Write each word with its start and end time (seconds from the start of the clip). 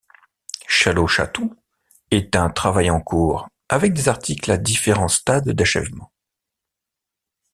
Chalo 0.67 1.05
Chatu 1.05 1.47
est 2.09 2.35
un 2.35 2.49
travail 2.49 2.89
en 2.89 2.99
cours, 3.01 3.47
avec 3.69 3.93
des 3.93 4.09
articles 4.09 4.49
à 4.51 4.57
différents 4.57 5.07
stades 5.07 5.51
d'achèvement. 5.51 6.11